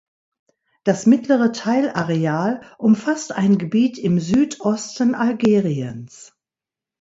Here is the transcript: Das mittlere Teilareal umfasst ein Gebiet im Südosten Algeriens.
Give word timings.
Das 0.83 1.05
mittlere 1.05 1.51
Teilareal 1.51 2.61
umfasst 2.79 3.33
ein 3.33 3.59
Gebiet 3.59 3.99
im 3.99 4.19
Südosten 4.19 5.13
Algeriens. 5.13 6.35